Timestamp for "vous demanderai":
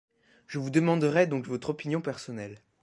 0.57-1.27